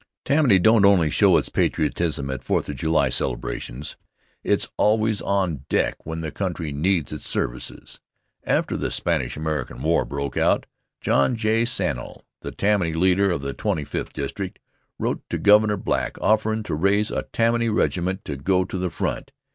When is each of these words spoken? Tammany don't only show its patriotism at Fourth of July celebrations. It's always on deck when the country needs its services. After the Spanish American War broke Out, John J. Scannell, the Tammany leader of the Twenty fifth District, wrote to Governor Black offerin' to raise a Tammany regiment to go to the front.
Tammany 0.25 0.57
don't 0.57 0.83
only 0.83 1.11
show 1.11 1.37
its 1.37 1.49
patriotism 1.49 2.31
at 2.31 2.43
Fourth 2.43 2.67
of 2.67 2.75
July 2.75 3.09
celebrations. 3.09 3.97
It's 4.43 4.67
always 4.75 5.21
on 5.21 5.65
deck 5.69 6.07
when 6.07 6.21
the 6.21 6.31
country 6.31 6.71
needs 6.71 7.13
its 7.13 7.27
services. 7.27 7.99
After 8.43 8.77
the 8.77 8.89
Spanish 8.89 9.37
American 9.37 9.79
War 9.83 10.03
broke 10.03 10.37
Out, 10.37 10.65
John 11.01 11.35
J. 11.35 11.65
Scannell, 11.65 12.25
the 12.41 12.49
Tammany 12.51 12.93
leader 12.93 13.29
of 13.29 13.41
the 13.43 13.53
Twenty 13.53 13.83
fifth 13.83 14.13
District, 14.13 14.57
wrote 14.97 15.21
to 15.29 15.37
Governor 15.37 15.77
Black 15.77 16.17
offerin' 16.19 16.63
to 16.63 16.73
raise 16.73 17.11
a 17.11 17.27
Tammany 17.31 17.69
regiment 17.69 18.25
to 18.25 18.35
go 18.37 18.65
to 18.65 18.79
the 18.79 18.89
front. 18.89 19.29